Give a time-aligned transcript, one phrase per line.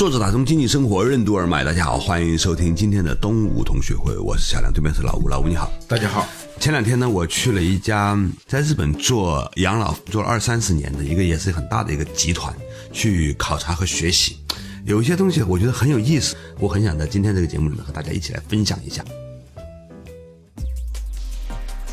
[0.00, 6.26] 作者打通经济生活任督二脉，大家好，欢迎收听今天的东吴同学会，我是小梁，对面是老吴，老吴你好，大家好。
[6.58, 12.50] 前两天呢，我去了一家在日本做养老做了二三十年的一个也是很大的一个集团，
[12.94, 14.38] 去考察和学习，
[14.86, 19.04] 有一些东西我觉得很有意思，我很想在今天这个节目里面和大家一起来分享一下。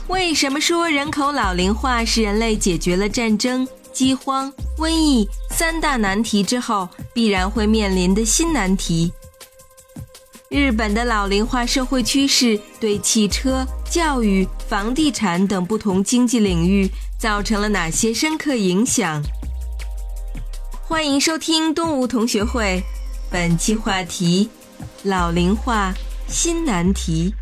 [0.08, 3.68] 为什么说人口老龄化是人类解决了战争、
[3.98, 9.12] 饥荒、瘟疫三大难题之后必然会面临的新难题？
[10.50, 19.20] 日本的老龄化社会趋势对汽车、教育、房地产等不同经济领域造成了哪些深刻影响？
[20.84, 22.84] 欢迎收听东吴同学会，
[23.32, 24.48] 本期话题：
[25.02, 25.92] 老龄化
[26.28, 27.34] 新难题。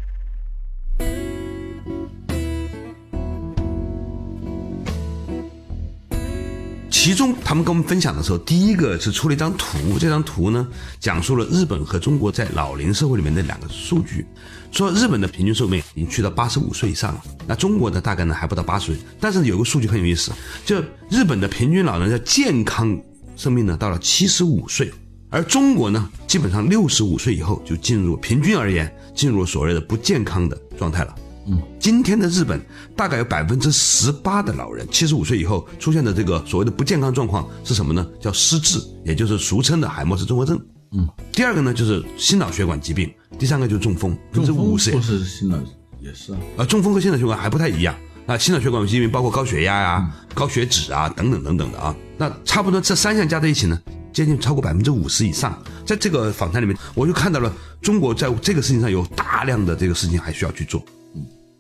[7.06, 10.67] 其中他们跟我们分享的时候，第一个是出了一张图，这张图呢
[11.00, 14.25] 讲述了日本和中国在老龄社会里面的两个数据，
[14.72, 20.31] 说日本的平均寿命已经去到八十五岁以上了，那中国的大概呢还不到八十岁，但是有个数据很有意思，
[20.66, 23.00] 就日本的平均老人的健康
[23.36, 24.92] 生命呢到了七十五岁，
[25.30, 31.14] 而中国呢基本上六十五岁以后就进入平均而言进入所谓的不健康的状态了。
[31.47, 32.59] 嗯，今天的日本
[32.95, 38.05] 大概有百分之十八的老人七十五岁以后出现的这个所谓的不健康状况是什么呢？
[38.19, 40.59] 叫失智，也就是俗称的海默氏综合症。
[40.91, 44.91] 嗯，第二个呢就是心脑血管疾病，第三个就是中风，百分之五十。
[44.91, 45.57] 不是心脑
[45.99, 46.39] 也是啊。
[46.57, 47.93] 啊，中风和心脑血管还不太一样。
[48.25, 51.95] 那，心脑血管疾病包括高血压呀、高血脂啊等等等等的啊。
[52.17, 53.79] 那差不多这三项加在一起呢，
[54.11, 55.61] 接近超过百分之五十以上。
[55.85, 57.53] 在这个访谈里面，我就看到了
[57.84, 60.84] 中国在这个事情上有大量的这个事情还需要去做。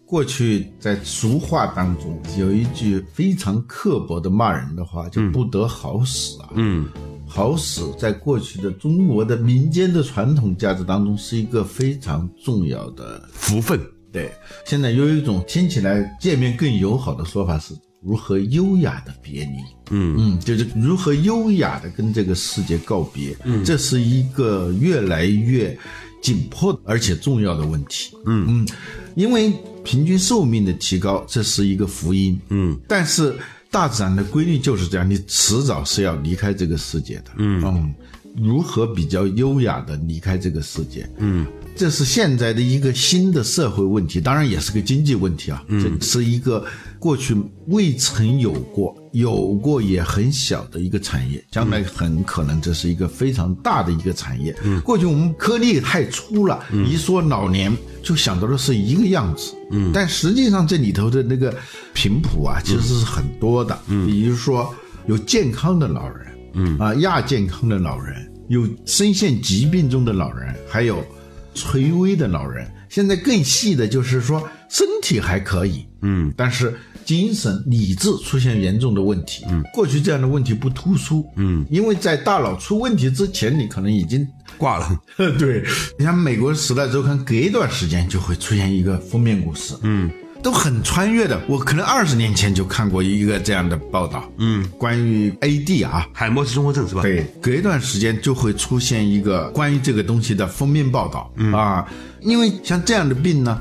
[0.05, 6.49] 过去在俗话当中有一句非常刻薄的骂人的话，就不得好死啊。
[6.53, 6.87] 嗯，
[7.27, 13.79] 好死在过去的中国的民间的传统价值当中是一个非常重要的福分。
[14.11, 14.31] 对，
[14.65, 19.57] 现在有一种听起来界面更友好的说法是如何优雅的别离。
[19.89, 23.35] 嗯嗯，就是如何优雅的跟这个世界告别。
[23.43, 25.77] 嗯，这是一个越来越
[26.21, 28.15] 紧迫而且重要的问题。
[28.25, 28.67] 嗯嗯，
[29.15, 29.53] 因为
[29.83, 32.39] 平均寿命的提高，这是一个福音。
[32.49, 33.35] 嗯，但是
[33.71, 37.31] 大自然的规律就是这样，你迟早是要离开这个世界的。
[37.37, 37.93] 嗯
[38.37, 41.09] 如何比较优雅的离开这个世界？
[41.19, 45.63] 嗯，这是现在的一个新的社会问题，当然也是个经济问题啊。
[45.69, 46.65] 嗯，这是一个
[47.05, 54.57] 过去未曾有过、有过也很小的一个产业，将来很可能这是一个非常大的一个产业。
[54.63, 57.71] 嗯，过去我们颗粒太粗了，一说老年
[58.01, 59.53] 就想到的是一个样子。
[59.69, 61.55] 嗯，但实际上这里头的那个
[61.93, 63.79] 频谱啊，其实是很多的。
[63.85, 64.73] 嗯，比如说
[65.05, 66.25] 有健康的老人。
[66.55, 68.15] 嗯啊，亚健康的老人，
[68.47, 71.05] 有深陷疾病中的老人，还有
[71.53, 72.67] 垂危的老人。
[72.89, 76.73] 现在更细的就是说，身体还可以，嗯，但是
[77.05, 79.45] 精神理智出现严重的问题。
[79.49, 84.27] 嗯，过去这样的问题不突出，嗯，因为在大脑出问题之前，你可能已经
[84.57, 84.99] 挂了。
[85.37, 85.63] 对，
[85.97, 90.09] 你像美国《时代周刊》，隔一段时间就会出现一个封面故事，嗯。
[90.43, 97.01] 都很穿越的，我可能二十年前就看过一个这样的报道，嗯，关于 AD 啊，海默氏综合症是吧？
[97.01, 101.51] 对，隔一段时间就会出现一个关于这个东西的封面报道，嗯。
[101.51, 101.87] 啊，
[102.21, 103.59] 因为像这样的病呢，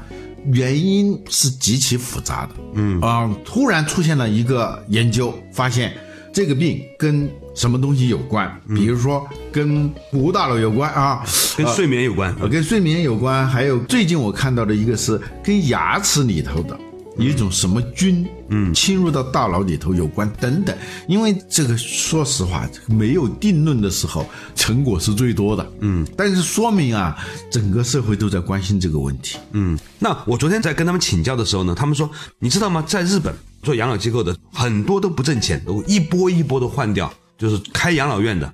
[0.53, 3.01] 原因是极其复杂的，嗯。
[3.01, 5.95] 啊，突然出现了一个研究，发现
[6.33, 11.25] 这个病跟什么东西有关，比如说跟骨大脑有关啊，
[11.57, 16.79] 跟睡眠有关，跟睡眠有关，还有最近我看到的一个是跟牙齿里头的
[17.17, 20.77] 一种什么菌，嗯，侵入到大脑里头有关等等。
[21.09, 27.17] 因为这个说实话，没有定论的时候，成果是最多的，嗯，但是说明啊，
[27.51, 29.79] 整个社会都在关心这个问题，嗯。
[29.99, 32.83] 那我昨天在跟他们请教的时候呢，他们说，你知道吗？
[32.87, 37.13] 在日本做养老机构的很多都不挣钱，都一波一波的换掉。
[37.37, 38.51] 就是开养老院的，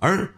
[0.00, 0.28] 而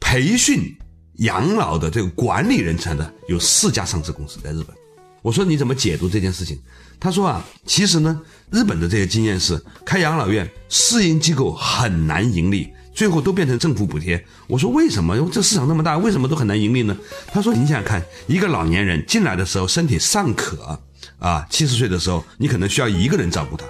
[0.00, 0.76] 培训
[1.18, 4.76] 养老的这个管理人才的有四家上市公司在日本。
[5.22, 6.58] 我说你怎么解读这件事情？
[7.02, 8.20] 他说啊，其实呢，
[8.52, 14.24] 日本的这些经验是开养老院，私营机构很难盈利，最后都变成政府补贴。
[14.46, 15.18] 我说为什么？
[15.32, 16.96] 这市场那么大，为什么都很难盈利呢？
[17.32, 20.78] 他说：“你想想看，一个老年人进来的时候身体尚可，
[21.18, 23.66] 啊，七十岁的时候你可能需要一个人照顾他，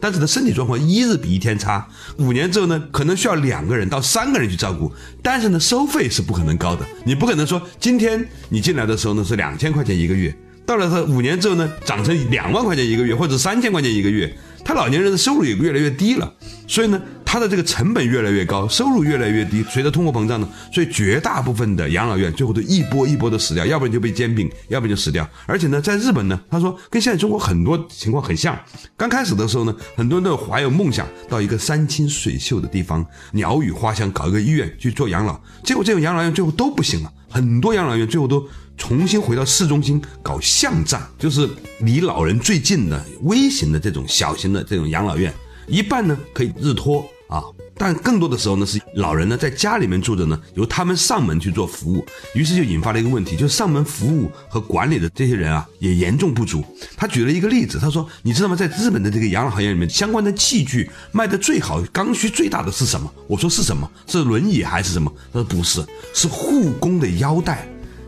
[0.00, 1.86] 但是呢身体状况一日比一天差，
[2.18, 4.92] 五年之后呢可能需要两个人到三个人去照顾，
[5.22, 14.32] 但是呢收费是不可能高的，你不可能说今天你进来的时候呢是两千块钱一个月，到了他五年之后呢涨成两万块钱一个月或者三千块钱一个月。”
[14.64, 16.34] 他老年人的收入也越来越低了，
[16.68, 19.60] 所以呢，他的这个成本越来越高，收入越来越低。
[19.68, 25.28] 随着通货膨胀呢，所以绝大部分的养老院最后都一波一波的死掉，要不然就被兼并，要不然就死掉。
[25.46, 28.56] 而且呢，在日本呢，他说跟现在中国很多情况很像。
[28.96, 35.36] 刚开始的时候呢，很多人都怀有梦想，到一个山清水秀的地方，鸟语花香，搞一个医院去做养老。
[35.64, 38.46] 结果这种养老院最后都不行了，很多养老院最后都。
[38.82, 41.48] 重新回到市中心搞巷战，就是
[41.82, 45.32] 离老人最近的微型的这种小型的这种养老院，
[45.68, 47.44] 一半呢可以日托啊，
[47.78, 56.64] 但更多的时候呢是老人呢在家里面住着呢，由他们上门去做服务，于是就引发了一个问题，就是上门服务和管理的这些人啊也严重不足。
[56.96, 58.56] 他举了一个例子，他说：“你知道吗？
[58.56, 63.88] 在日本的这个养老行业里面，相关的器具卖的最好、刚需最大的是什么？”我说：“是什么？
[64.08, 67.64] 是轮椅还是什么？”他说：“不是，是护工的腰带。”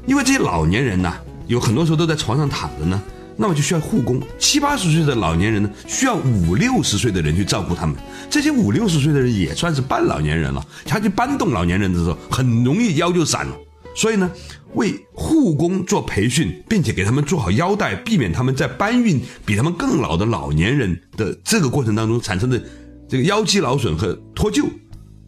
[0.06, 1.12] 因为这些老年人呢，
[1.47, 3.03] 有很多时候都在床上躺着呢，
[3.37, 4.21] 那么就需要护工。
[4.39, 7.97] 七八十岁的老年人呢，需要五六十岁的人去照顾他们。
[8.29, 13.56] 这些五六十岁的人也算是半老年人了，他去搬动老年人的时候，很容易腰就闪了。
[13.97, 14.31] 所以呢，
[14.75, 22.61] 为护工做培训，并且给他们做好腰带，避免他们在搬运比他们更老的老年人的这个过程当中产生的
[23.09, 24.67] 这个腰肌劳损和脱臼，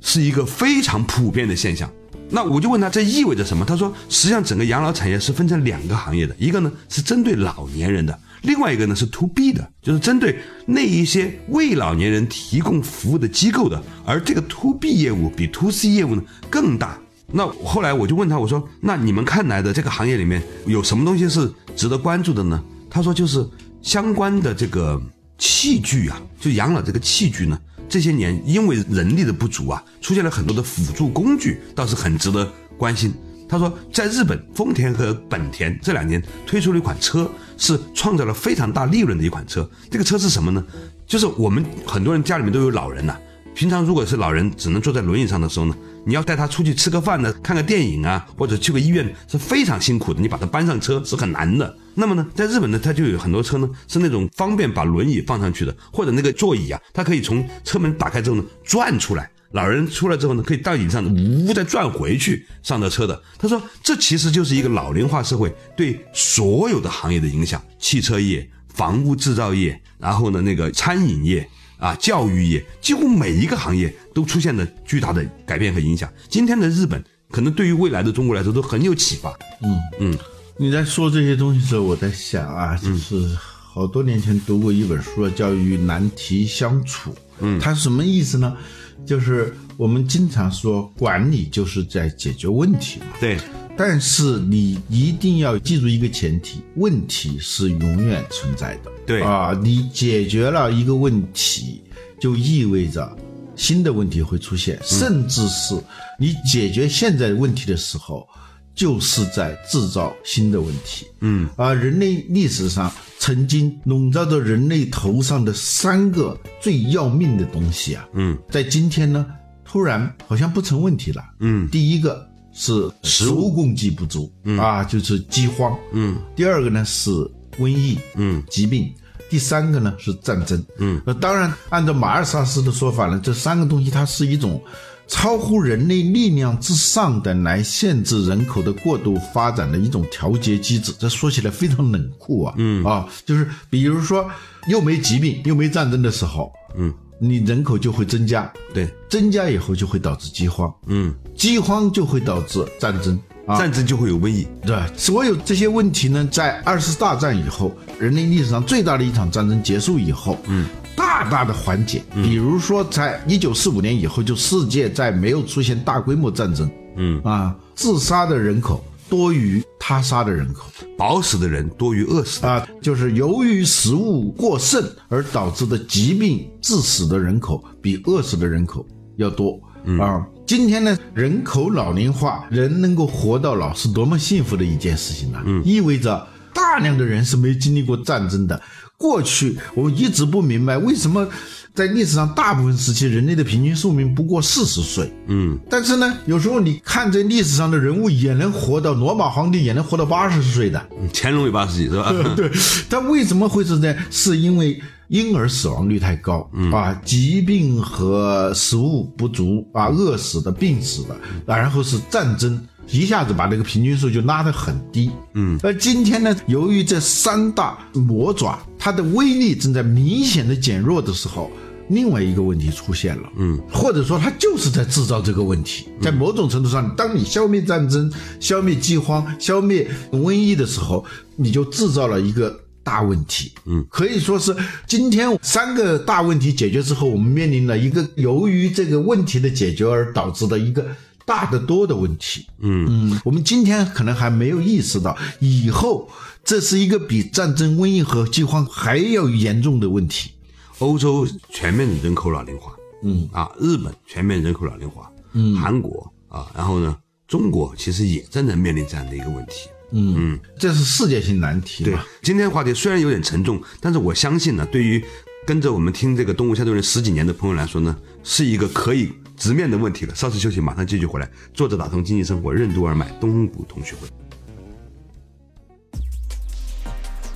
[0.01, 1.89] 是一个非常普遍的现象。
[2.29, 3.65] 那我就问他，这意味着什么？
[3.65, 13.81] 他说，实际上整个养老产业是分成两个行业的，一个呢是针对老年人的，另外一个呢是 to B 的，就是针对那一些为老年人提供服务的机构的。
[14.05, 16.99] 而这个 to B 业务比 to C 业务呢更大。
[17.29, 22.63] 那后来我就问他，我说，那你们看来的这个行业里面有什么东西是值得关注的呢？
[22.91, 23.47] 他说，就是
[23.83, 25.01] 相关的这个
[25.39, 27.59] 器具啊，就养老这个器具呢。
[27.89, 33.15] 这些年因为人力的不足啊，出现了很多的辅助工具，倒是很值得关心。
[33.49, 39.69] 他说，在日本，丰田和本田这两年推出了一款车，是创造了非常大利润的一款车。
[39.89, 40.65] 这个车是什么呢？
[41.07, 43.17] 就是我们很多人家里面都有老人呐，
[43.57, 45.75] 平常如果是老人只能坐在轮椅上的时候呢。
[46.05, 50.21] 你要带他出去吃个饭呢，看个电影啊，或者去个医院是非常辛苦的。
[50.21, 51.77] 你把他搬上车是很难的。
[51.95, 63.21] 那么呢，在日本呢，它就有很多车呢，是那种方便把轮椅放上去的，或者那个座椅啊，它可以从车门打开之后呢转出来，老人出来之后呢，可以到椅子上呜再转回去上的车的。
[63.37, 71.49] 他说，这其实就是一个老龄化社会对所有的行业的影响，汽车业、房屋制造业，然后呢那个餐饮业。
[71.79, 76.11] 啊，教育业几乎每一个行业都出现了巨大的改变和影响。
[76.29, 79.31] 今天的日本可能对于未来的中国来说都很有启发。
[79.63, 80.19] 嗯嗯，
[80.57, 87.11] 你在说这些东西的时候，我在想啊，就是好多年前读过一本书叫《与难题相处》。
[87.41, 88.57] 嗯，它什么意思呢？
[89.05, 93.07] 就是我们经常说管理就是在解决问题嘛。
[93.21, 93.39] 对。
[93.77, 98.91] 但是你一定要记住一个前提：问题是永远存在的。
[99.07, 101.83] 对啊，你解决了一个问题，
[102.19, 103.15] 就意味着
[103.55, 105.75] 新的问题会出现，甚至是
[106.19, 108.27] 你解决现在问题的时候，
[108.75, 111.07] 就是在制造新的问题。
[111.21, 119.27] 嗯啊，人类历史上曾经笼罩着人类头上的三个最要命的东西啊，嗯，在今天呢，
[119.65, 121.23] 突然好像不成问题了。
[121.41, 122.27] 嗯，第一个。
[122.57, 125.77] 是食物供给不足啊，就是饥荒。
[125.93, 127.11] 嗯，第二个呢是
[127.59, 128.91] 瘟疫，嗯，疾病。
[129.29, 130.65] 第三个呢是战争。
[130.79, 134.63] 嗯，呃，当然，按照马尔萨斯的说法呢，这三个东西它是一种
[135.07, 140.95] 超乎人类力量之上的来限制人口的过度发展的一种调节机制。
[140.99, 142.55] 这说起来非常冷酷啊。
[142.57, 144.27] 嗯啊，就是比如说
[144.69, 146.95] 又没疾病又没战争的时候，嗯。
[147.19, 153.19] 你人口就会增加，对，增加以后就会导致饥荒，嗯，饥荒就会导致战争，
[153.59, 162.03] 战争就会有瘟疫，对所有这些问题呢，在二次大战以后，人类历史上最大的一场战争结束以后，嗯，大大的缓解。
[162.15, 167.21] 比如说，在一九四五年以后，就世界再没有出现大规模战争，嗯。
[167.23, 168.85] 啊，自杀的人口。
[169.09, 178.87] 多于他杀的人口，饱死的人多于饿死啊，就是由于食物过剩而导致的疾病致死的人口比饿死的人口
[179.17, 179.61] 要多
[180.01, 180.27] 啊。
[180.47, 185.43] 今天呢，人口老龄化，人能够活到老是多么幸福的一件事情呢？
[185.45, 188.61] 嗯，意味着大大量的人是没经历过战争的。
[188.99, 191.29] 过去我一直不明白为什么
[191.75, 195.13] 在历史上大部分时期人类的平均寿命不过四十岁。
[195.27, 200.83] 嗯，但是呢，有时候你看这历史上的人物也能活到罗马皇帝也能活到八十岁的。
[201.13, 202.11] 乾隆也八十几是吧？
[202.35, 202.51] 对，
[202.89, 203.97] 但为什么会是这样？
[204.11, 211.15] 是因为婴儿死亡率太高、啊，疾病和食物不足啊，饿死的、病死的，
[211.53, 212.59] 啊然后是战争。
[212.91, 221.51] 一下子把这个平均数就拉得很低，嗯，而今天呢，由于这三大魔爪它的威力正在明显的减弱的时候，
[221.89, 232.61] 另外一个问题出现了，嗯，或者说它就是在制造这个问题，在某种程度上，当你消灭战争、消灭饥荒、消灭瘟疫的时候，你就制造了一个。
[232.87, 234.55] 大问题，嗯，可以说是
[234.87, 240.87] 今天三个大问题解决之后，我们面临了一个由于这个问题的解决而导致的一个
[241.27, 243.11] 大得多的问题，嗯。
[243.11, 246.09] 嗯，我们今天可能还没有意识到，以后
[246.43, 250.31] 这是一个比战争、瘟疫和饥荒还要严重的问题。
[250.79, 253.29] 欧洲全面人口老龄化，嗯。
[253.33, 259.69] 啊，日本全面人口老龄化，嗯，韩国啊，然后呢，中国其实也正在面临这样的一个问题。
[259.93, 265.03] 嗯，这是世界性难题对？，今天话题虽然有点沉重，但是我相信呢，对于
[265.47, 270.15] 跟着我们听这个《动物相对论》十几年的朋友来说呢，是一个可以直面的问题了。
[270.15, 271.29] 稍事休息，马上继续回来。
[271.53, 274.09] 坐着打通经济生活，任督二脉，东吴同学会。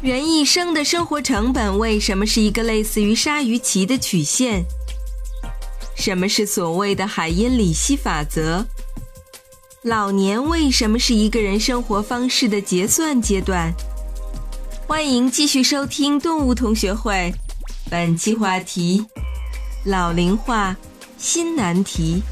[0.02, 4.64] 人一生的生活成本为什么是一个类似于鲨鱼鳍的曲线？
[5.94, 8.64] 什么是所谓的海因里希法则？
[9.82, 13.70] 老年为什么是一个人生活方式的结算阶段？
[14.86, 17.32] 欢迎继续收听动物同学会，
[17.90, 19.04] 本期话题：
[19.84, 20.74] 老龄化
[21.20, 22.22] 新难题。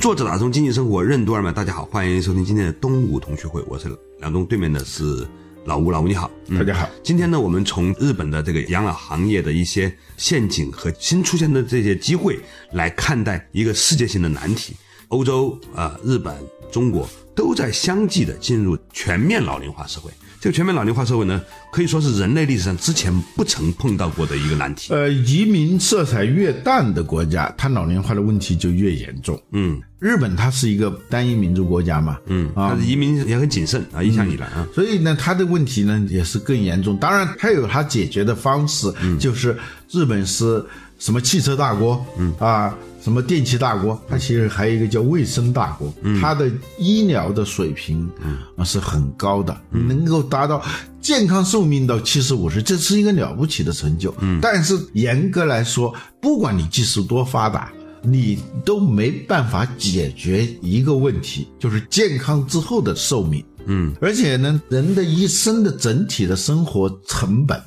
[0.00, 1.52] 作者打通经济生活，任督二脉。
[1.52, 5.24] 大家好，欢迎收听今天的东吴同学会，我是梁东，对面的是
[5.64, 6.90] 老吴，老吴你好，嗯大家好。
[7.04, 12.36] 今天呢，我们从日本的这个养老行业的一些陷阱和新出现的这些机会
[12.72, 14.74] 来看待一个世界性的难题。
[15.08, 16.34] 欧洲啊、日本、
[16.70, 20.10] 中国都在相继的进入全面老龄化社会。
[20.38, 21.40] 这个全面老龄化社会呢，
[21.72, 24.92] 可以说是人类历史上之前不曾碰到过的一个难题。
[24.92, 29.40] 呃，移民色彩越淡的国家，它老龄化的问题就越严重。
[29.52, 36.96] 嗯日本它是一个单一民族国家嘛，嗯，啊移民也很谨慎啊，一向以来啊，所以呢，它的问题呢也是更严重。
[36.98, 39.56] 当然，它有它解决的方式，就是
[39.90, 40.64] 日本是
[40.98, 48.10] 什么汽车大国，嗯啊，什么电器大国，它其实还有一个叫卫生大国，它的医疗的水平
[48.56, 50.60] 啊是很高的，能够达到
[51.00, 54.12] 健康寿命到七十五岁，这是一个了不起的成就。
[54.18, 57.70] 嗯，但是严格来说，不管你技术多发达。
[58.02, 63.44] 你都没办法解决一个问题，就是健康之后的寿命。
[63.66, 67.60] 嗯，而且呢，人的一生的整体的生活成本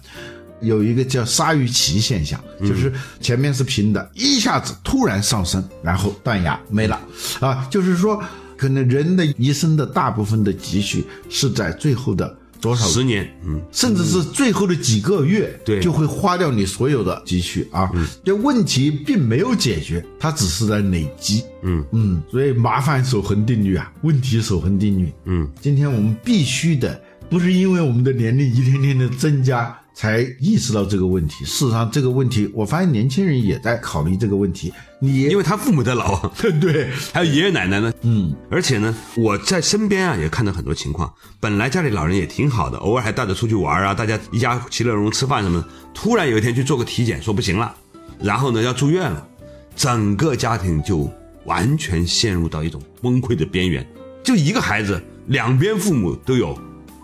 [0.61, 6.99] 有一个叫鲨鱼鳍现象，就是前面是平的，一下子突然上升，然后断崖没了。
[7.39, 8.21] 啊，就是说，
[8.57, 15.79] 可能人的一生的大部分的积蓄是在最后的多少十年，嗯，甚至是最后的几个月，对。
[15.79, 17.89] 就会花掉你所有的积蓄啊。
[18.25, 21.45] 这问题并没有解决，它只是在累积。
[21.63, 21.85] 嗯。
[21.93, 25.13] 嗯，所以麻烦守恒定律啊，问题守恒定律。
[25.23, 31.43] 嗯，今天我们必须的，不是因为我们的年龄一天天的增加才意识到这个问题。
[31.43, 34.71] 事实上，这个问题，我发现年轻人也在考虑这个问题。
[34.97, 36.13] 你因为他父母在老。
[36.13, 47.75] 啊， 对，还有爷爷奶奶呢，嗯，而且呢，我在身边啊也看到很多情况，本来家里老人也挺好的，偶尔还带着出去玩啊，大家一家其乐融融吃饭什么的，突然有一天去做个体检，说不行了，
[48.21, 49.27] 然后呢要住院了，
[49.75, 51.11] 整个家庭就
[51.43, 53.85] 完全陷入到一种崩溃的边缘，
[54.23, 56.53] 就一个孩子，两边父母都有，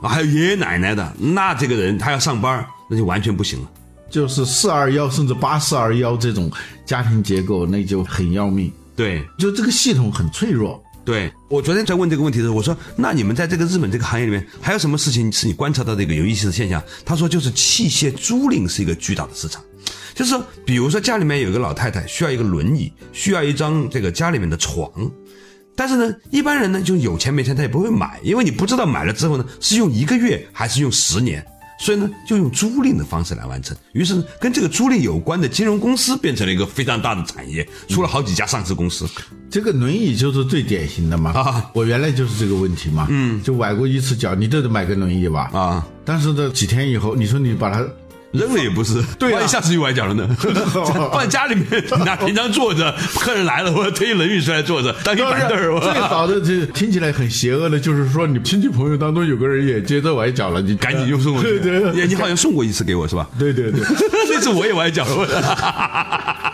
[0.02, 3.70] 啊还有爷爷奶奶的，那这个人他要上班，那就完全不行了。
[4.10, 6.50] 就是四二幺甚至八四二幺这种
[6.86, 8.72] 家庭结构，那就很要命。
[8.96, 10.82] 对，就这个系统很脆弱。
[11.04, 19.62] 对我昨天在问这个问题的时候，我说：“那你们在这个日本这个行业里面，还有什么事情是你观察到这个有意思的现象？”他说：“就是器械租赁是一个巨大的市场，
[20.16, 24.90] 就是说，比如说家里面有一个老太太需要一个轮椅，需要一张这个家里面的床，
[25.76, 31.46] 但是呢，一般人呢就有钱没钱他也不会买，因为你不知道买了之后呢是用一个月还是用十年。”
[31.78, 33.76] 所以呢，就用租赁的方式来完成。
[33.94, 39.08] 于是呢，跟这个租赁有关的金融公司变成了一个非常大的产业，出了好几家上市公司。
[39.50, 41.32] 这个轮椅就是最典型的嘛。
[41.32, 43.08] 啊我原来就是这个问题嘛。
[43.10, 45.50] 嗯，就崴过一次脚，你都得买个轮椅吧。
[45.54, 47.86] 啊，但是呢，几天以后，你说你把它
[48.38, 50.28] 扔了也不是， 对啊万一下次又崴脚了呢？
[51.14, 51.66] 放家里面，
[52.06, 55.74] 那平常坐着，客人来了，我推冷雨出来坐着，当一板凳儿。
[55.74, 61.60] 我最早的这 听起来很邪恶的，就是说你亲戚朋友当中有个人也接着崴脚了，你赶紧就送过去。
[61.60, 63.28] 对对哎你好像送过一次给我是吧？
[63.40, 63.82] 对对对，
[64.30, 66.54] 那次我也崴脚了，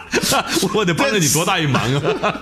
[0.74, 1.82] 我得帮了你多大一忙
[2.22, 2.34] 啊！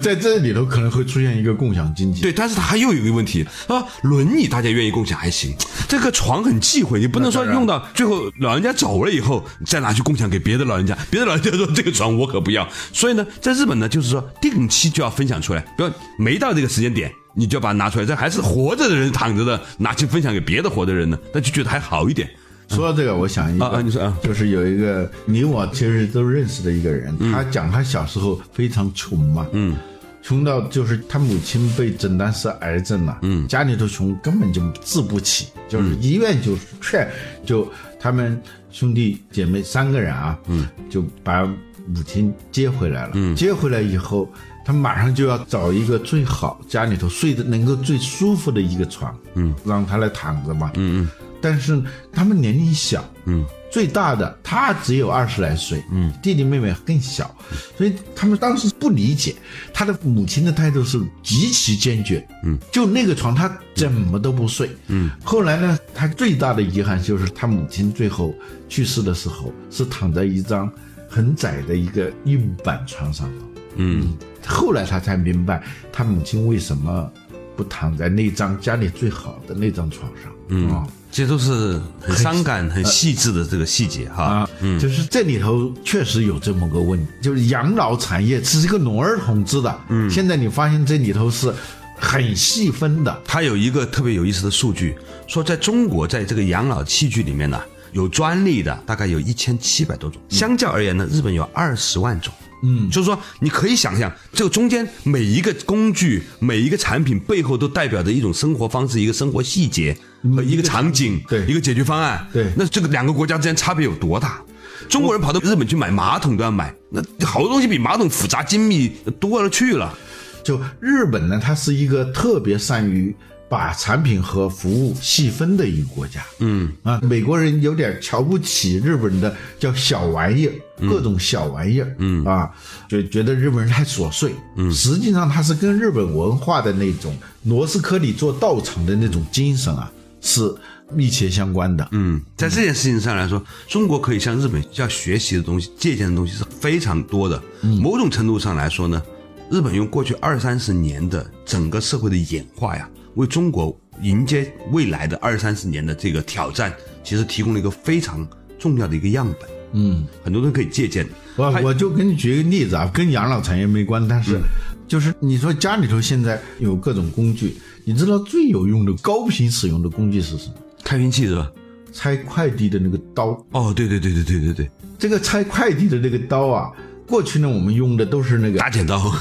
[0.00, 2.22] 在这里头可能会出现一个共享经济。
[2.22, 5.54] 对，但是它又有一个问题啊，轮椅大家愿意共享还行，
[5.88, 12.68] 这个床很忌讳，你不能说用到最后老人家走了以后再拿去共享给别的老人家，别的老人家说这个床我可不要。
[12.92, 17.12] 所以呢，在日本呢，就是说定期就要分享出来，比如没到这个时间点。
[17.34, 22.28] 你就把它拿出来，这还是活着的人躺着的，拿去分享给别的活的人呢，那就觉得还好一点。
[22.68, 24.16] 说到这个，我想一个，啊啊你说啊。
[24.22, 29.76] 就是有一个你我其实都认识的一个人，他讲他小时候非常穷嘛，嗯，
[30.22, 37.08] 穷到就是他母亲被诊断是癌症了，嗯，家里头穷根本就治不起，就是医院就劝，
[37.44, 41.44] 就他们兄弟姐妹三个人啊，嗯，就把
[41.86, 44.30] 母亲接回来了，嗯，接回来以后。
[44.64, 51.08] 他马上就要找一个最好家里头睡的能够最舒服的一个床，嗯，让他来躺着嘛，嗯嗯。
[51.40, 57.34] 但是他们年龄小，嗯，最大的他只有二十来岁，嗯，弟弟妹妹更小，
[57.76, 59.34] 所以他们当时不理解
[59.72, 65.10] 他的母亲的态度是极其坚决，嗯，就那个床他怎么都不睡，嗯。
[65.22, 68.34] 后来呢，他最大的遗憾就是他母亲最后
[68.68, 70.70] 去世的时候是躺在一张
[71.08, 74.16] 很窄的一个硬板床上头，嗯。
[74.46, 77.12] 后来他才明白，他母亲为什么
[77.54, 80.32] 不躺在那张家里最好的那张床上。
[80.48, 84.22] 嗯，啊、这都是很伤感、很细致的这个细节哈。
[84.22, 89.80] 啊，嗯，就是这里头确实有这么个问题，就是养老产业是一个农儿统治的。
[89.88, 91.52] 嗯，现在你发现这里头是
[91.96, 93.22] 很细分的。
[93.24, 94.96] 它有一个特别有意思的数据，
[95.26, 97.60] 说在中国，在这个养老器具里面呢，
[97.92, 102.32] 有专利的大概有一千七百多种，相较而言呢，日本有二十万种。
[102.62, 109.96] 嗯，就是说，你可以想象，这个中间每一个工具、每一个产品背后都代表着一种生活方式、一个生活细节
[110.34, 112.26] 和一个场景，对一个解决方案。
[112.32, 114.40] 对，那这个两个国家之间差别有多大？
[114.88, 119.96] 中国人跑到日本去买马桶都要买，那好多东西比马桶复杂精密多了去了。
[120.44, 123.14] 就日本呢，它是一个特别善于。
[123.48, 126.70] 把产品和服务细分的一个国家，嗯。
[126.82, 130.52] 啊，美国人有点瞧不起日本的叫小玩意儿，
[130.88, 132.24] 各种小玩意儿，嗯。
[132.24, 132.50] 啊，
[132.88, 140.54] 就觉得日本人太琐碎，嗯，实际上它是跟日本文化的那种螺丝科里做道场的那种精神啊是
[140.92, 149.02] 密切相关的，嗯，在这件事情上来说，中国可以向日本要学习的东西、借鉴的东西是非常多的，某种程度上来说呢，
[149.50, 152.88] 日本用过去二三十年的整个社会的演化呀。
[153.18, 158.26] 为中国迎接未来的二三十年的这个挑战，其实提供了一个非常
[158.60, 159.50] 重要的一个样本。
[159.72, 161.04] 嗯，很多人可以借鉴。
[161.36, 164.38] 我我就给你举一个例子啊，跟养老产业没关，但是
[164.86, 170.54] 就是你说家里头现在有各种工具，你知道最有用的高频使用的工具是什么？
[170.84, 171.50] 开瓶器是吧？
[171.92, 173.44] 拆快递的那个刀。
[173.50, 176.70] 哦，对对对对对对对，这个拆快递的那个刀啊，
[177.04, 179.12] 过去呢我们用的都是那个大剪刀。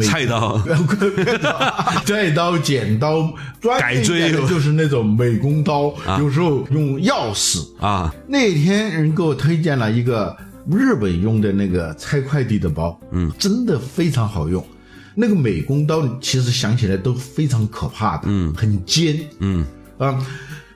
[0.00, 0.58] 菜刀、
[2.06, 4.32] 菜刀、剪刀，改锥。
[4.48, 7.62] 就是那种美工刀，有时候用钥匙。
[7.78, 8.14] 啊。
[8.26, 10.34] 那天人给我推荐了一个
[10.70, 14.64] 日本用的那个拆快递的包，嗯，真的非常好用。
[15.14, 19.66] 那个美工刀其实想起来都非常可怕的，嗯，很尖，嗯。
[19.98, 20.18] 啊。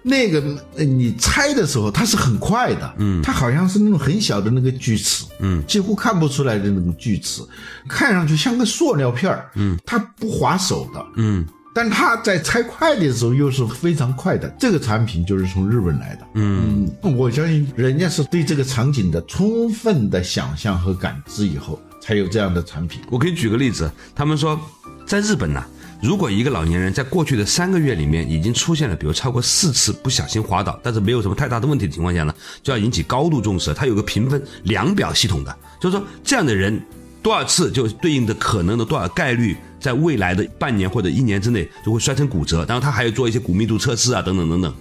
[0.08, 0.40] 那个
[0.76, 7.42] 你拆的时候，它是很快的，嗯，它好像是那种很小的那个锯齿，嗯，几乎看不出来的那种锯齿，
[7.88, 14.48] 看上去像个塑料片儿，嗯，它不划手的，嗯，但它在拆快递的时候又是非常快的。
[14.56, 23.00] 这个产品就是从日本来的，嗯，我相信人家是对这个场景的充分的想象和感知以后，才有这样的产品。
[23.10, 24.56] 我给你举个例子，他们说
[25.04, 25.60] 在日本呢。
[26.02, 33.72] 如果一个老年人在过去的三个月里面已经出现了，比如超过四次不小心滑倒，但是没有什么太大的问题的情况下呢，就要引起高度重视。
[33.72, 36.80] 它有个评分量表系统的，就是说这样的人
[37.22, 42.64] 多少次就对应的可能的多少概率，在未来的半年或者一年之内就会摔成骨折。
[42.68, 44.74] 然后他还要做一些骨密度测试啊，等等等等。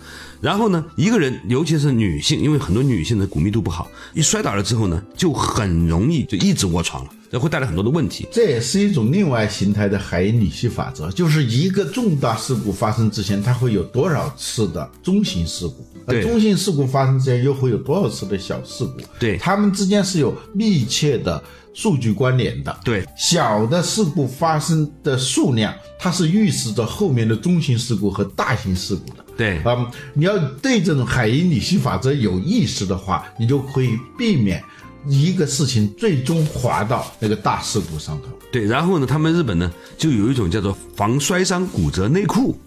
[0.45, 7.09] 然后呢，一个人尤其是女性，因为很多女性的骨密度不好，一摔倒了之后呢，就很容易就一直卧床了。
[7.31, 8.27] 这会带来很多的问题。
[8.31, 21.43] 这也是一种另外形态的海因里希法则，就是一个重大事故发生之前，它会有多少次的中型事故，而中型事故发生之前又会有多少次的小事故，对它们之间是有密切的
[21.75, 22.75] 数据关联的。
[22.83, 29.23] 对小的事故发生的数量，它是预示着后面的中型事故和大型事故的。
[29.37, 34.63] 对啊、你要对这种海因里希法则有意识的话，你就可以避免
[35.07, 38.29] 一个事情最终滑到那个大事故上头。
[38.49, 42.57] 对，然后呢，他们日本呢就有一种叫做防摔伤骨折内裤。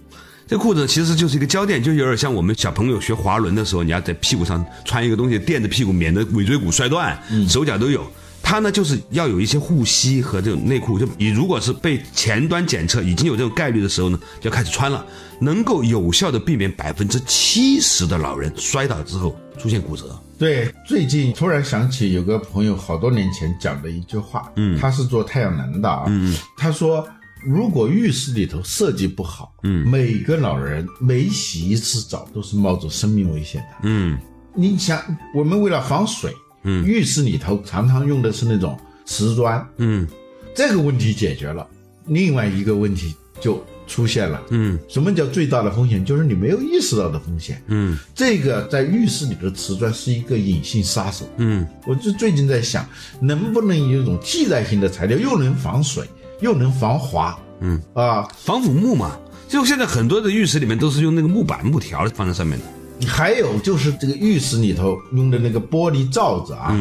[0.47, 7.19] 这裤子其实就是一个胶垫，就有点像我们小朋友学滑轮的时候，你要在屁股上穿一个东西垫着屁股，免得尾椎骨摔断，
[7.49, 8.07] 手脚都有。
[8.49, 15.05] 它呢就是要有一些护膝和这种内裤，就你如果是被前端检测已经有这种概率的时候呢，就要开始穿了，
[15.39, 20.19] 能够有效的避免百分之七十的老人摔倒之后出现骨折。
[20.39, 27.07] 对，最近突然想起有个朋友好多年前讲的一句话，嗯，他是做太阳能的啊，嗯，他说
[27.45, 34.19] 如果浴室里头设计不好，嗯，每个老人每洗一次澡都是冒着生命危险的，嗯，
[34.55, 34.99] 你想，
[35.35, 36.33] 我们为了防水，
[36.63, 40.07] 嗯，浴室里头常常用的是那种瓷砖，嗯，
[40.55, 41.67] 这个问题解决了，
[42.07, 46.05] 另外一个问题就出现了，嗯，什么叫最大的风险？
[46.05, 52.87] 就是你没有意识到的风险，嗯，这个在浴室里的瓷砖是一个隐性杀手，嗯，我就最近在想，
[53.21, 56.05] 能不能有一种替代性的材料，又能防水，
[56.41, 57.81] 又能防滑，嗯。
[57.95, 59.19] 啊，防腐木嘛，
[59.49, 62.65] 就现在很多的浴室里面都是用那个木板、木条放在上面的。
[63.07, 66.77] 还有就是这个浴室里头用的那个玻璃罩子啊，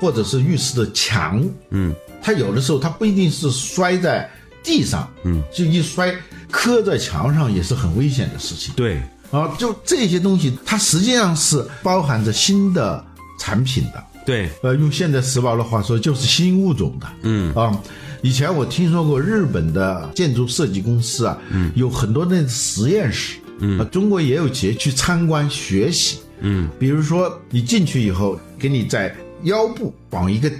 [0.00, 4.28] 或者是浴室的墙，嗯，它有的时候它不一定是摔在
[4.62, 6.14] 地上，嗯，就一摔
[6.50, 8.74] 磕在墙上也是很危险的事情。
[8.74, 13.04] 对，啊，就这些东西，它实际上是包含着新的
[13.38, 14.02] 产品的。
[14.24, 17.06] 对，呃，用现在时髦的话说，就是新物种的。
[17.22, 17.76] 嗯啊，
[18.22, 23.38] 以前我听说过日本的建筑设计公司啊，嗯，有很多那实验室。
[23.62, 26.18] 嗯啊，中国也有企业去参观学习。
[26.40, 30.50] 嗯，比如说你进去以后，给你在腰部绑一个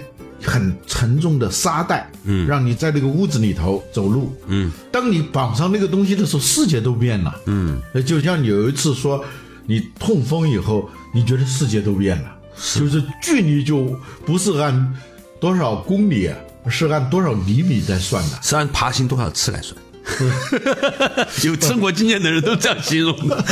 [0.41, 4.33] 很沉重的沙袋，嗯，让你在那个屋子里头走路。
[4.47, 7.35] 嗯，当你绑上那个东西的时候，世界都变了。
[7.45, 9.23] 嗯，就像你有一次说，
[9.65, 12.35] 你痛风以后，你觉得世界都变了。
[12.75, 14.93] 就是距离就不是按
[15.41, 16.29] 多少公里，
[16.69, 18.39] 是按多少厘米在算的。
[18.41, 19.75] 是按爬行多少次来算。
[21.43, 23.45] 有生活经验的人都这样形容的。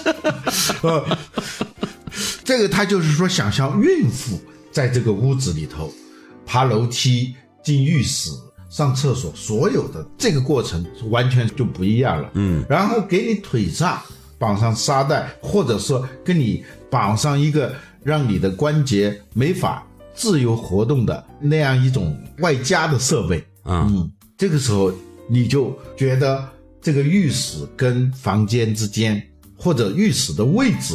[0.82, 1.18] 呃，
[2.44, 4.40] 这个他就是说，想象孕妇
[4.72, 5.92] 在这个屋子里头
[6.44, 8.30] 爬楼梯、进浴室、
[8.68, 12.30] 上厕所，所有的这个过程完全就不一样了。
[12.34, 14.00] 嗯，然后给你腿上
[14.38, 23.44] 绑上沙袋，或者说给你绑上一个让你的关节没法自由活动的那样一种外加的设备。
[23.64, 24.92] 嗯，这个时候
[25.28, 26.46] 你就觉得
[26.80, 29.22] 这个浴室跟房间之间，
[29.56, 30.94] 或者浴室的位置，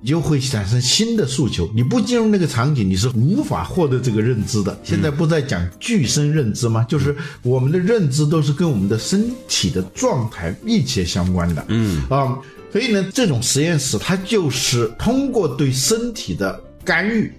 [0.00, 1.70] 你就会产生新的诉求。
[1.74, 4.78] 你不进入那个场景，你是无法获得这个认知的。
[4.82, 6.84] 现在不在讲具身认知吗？
[6.88, 11.64] 就是我们的认知都是跟我们的身体的状态密切相关的。
[11.68, 12.36] 嗯啊，
[12.72, 17.32] 所以呢，这种实验室它就是通过对身体的干预，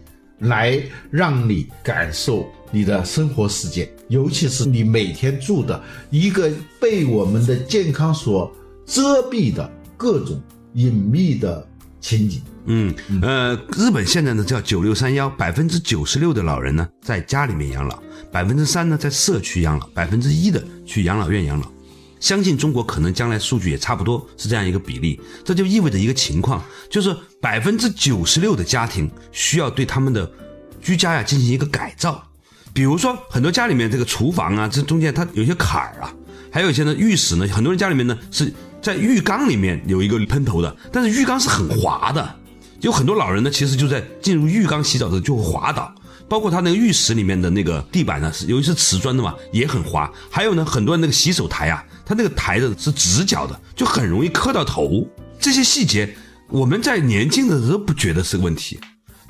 [0.44, 8.52] 来让你感受你的生活世界，尤其是你每天住的一个被我们的健康所
[8.86, 10.42] 遮蔽的各种
[10.74, 11.66] 隐秘的
[12.00, 12.42] 情景。
[12.66, 18.02] 嗯，呃，日本现在呢叫九六三幺，百分之九十六的老人呢在家里面养老，
[18.32, 21.72] 百分之三呢在社区养老，百分之一的去养老院养老。
[22.24, 30.32] 相信中国可能将来数据也差不多是这样一个比例，这就意味着一个情况，就是百分之九十六的家庭需要对他们的
[30.82, 32.26] 居家呀进行一个改造。
[32.72, 36.16] 比如说，很多家里面这个厨房啊，这中间它有些坎儿啊，
[36.50, 42.36] 还有一些呢浴室呢，很多人家里面呢是在浴缸里面有一个喷头的，但是浴缸是很滑的，
[42.80, 45.94] 有很多老人呢其实就在进入浴缸洗澡的时候就会滑倒。
[46.30, 50.12] 包括他那个浴室里面的那个地板呢，是由于是瓷砖的嘛，也很滑。
[50.30, 55.08] 还有呢，很多人那个洗手台啊，它那个台子是直角的，就很容易磕到头。
[55.40, 56.16] 这些细节，
[56.50, 58.80] 我们在年轻的时候不觉得是个问题，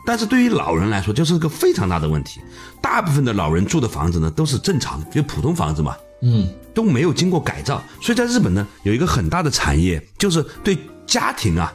[0.06, 2.40] 但是对于老人来说，就是个非常大的问题。
[2.82, 7.84] 大部分的老人住的房子呢，都是正常就普通房子嘛，嗯，都没有经过改造。
[8.02, 10.78] 所以在日本呢，有一个很大的产业，就是对
[11.08, 11.74] 家庭啊。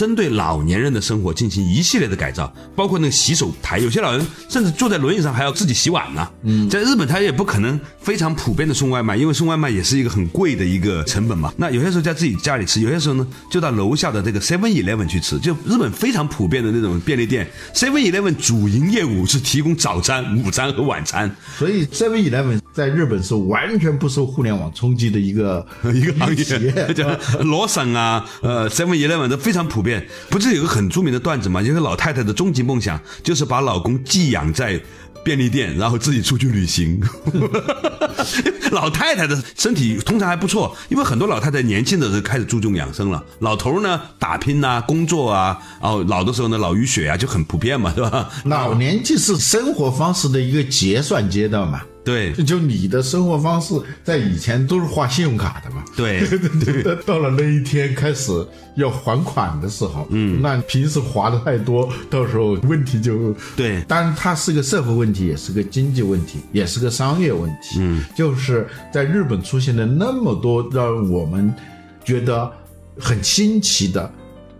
[0.00, 6.26] 针对老年人的生活进行一系列的改造，包括那个洗手台，有些老人甚至坐在轮椅上还要自己洗碗呢。
[6.42, 11.52] 嗯，在日本他也不可能非常普遍的送外卖，因为送外卖也是一个很贵的一个成本嘛。
[11.58, 15.38] 那有些时候在自己家里吃，有些时候呢就到楼下的这个 Seven Eleven 去吃。
[15.38, 21.30] 就日本非常普遍的那种便利店，Seven Eleven 主营业务是提供早餐、午餐和晚餐。
[21.58, 27.06] 所以 Seven Eleven 在日本是完全不受互联网冲击的一个 一个行业业，叫
[27.42, 29.89] 罗森啊，呃，Seven Eleven 都非常普遍。
[30.28, 31.62] 不是有个很著名的段子吗？
[31.62, 34.80] 就是老太太的终极梦想就是把老公寄养在
[35.24, 37.00] 便利店，然后自己出去旅行。
[38.72, 43.22] 老太太的身体通常还不错，因为很多老太太年轻的时候开始注重养生了。
[43.40, 48.30] 老头呢，打拼呐、工作啊，然后老的时候呢，脑淤血啊就很普遍嘛，是吧？
[48.44, 51.82] 老年就是生活方式的一个结算阶段嘛。
[52.10, 52.44] 对。
[52.44, 56.26] 就你的生活方式在以前都是花信用卡的嘛，对。
[56.28, 58.32] 对对，到了那一天开始
[58.74, 63.82] 要还款的时候，嗯，那平时花的太多，到时候问题就对。
[63.82, 71.54] 当然它是个社会问题，也是个经济问题，也是个商业问题，嗯，就是在日本出现了那么多让我们
[72.04, 72.50] 觉得
[72.98, 74.12] 很新奇的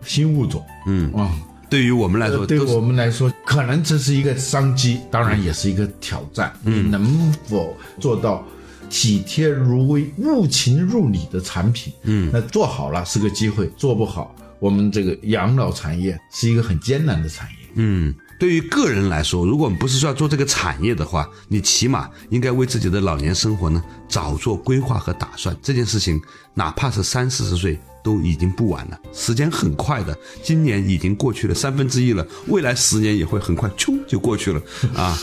[0.05, 1.13] 新物种，嗯。
[1.13, 1.31] 啊。
[1.71, 6.53] 对于我们来说，对我们来说，可能这是一个商机，当然也是一个挑战。
[6.63, 8.45] 你能否做到
[8.91, 11.93] 体贴入微、物情入理的产品？
[12.03, 17.55] 嗯，那做好了是个机会，做不好，我们这个养老产业是一个很艰难的产业。
[17.75, 25.55] 嗯，对于个人来说，如果不是说要做这个产业的话，你起码应该为自己的老年生活呢早做规划和打算。
[25.63, 26.21] 这件事情，
[26.55, 27.79] 哪怕是三四十岁。
[28.03, 34.63] 都已经不晚了，时间很快的，今年已经过去了三分之一了，未来十年也会很快，咻就过去了
[34.97, 35.19] 啊！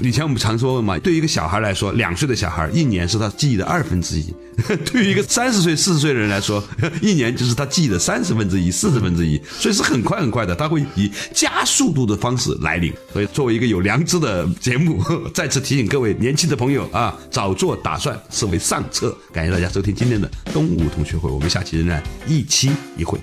[0.00, 4.24] 以前我们常说嘛，对于一个小孩来说，两岁的小孩一年是他记忆的二分之一；
[4.84, 6.62] 对于一个三十岁、四十岁的人来说，
[7.00, 12.92] 一年就是他记忆的三十分之一、四十分之一，所以是很快很快的，他会以加速度的方式来临。
[13.12, 19.16] 所以作为一个有良知的节目， 再次提醒各位年轻的朋友啊，早做打算是为上策。
[19.32, 23.18] 感谢大家收听今天的东吴同学会，我们下期仍然一期一会。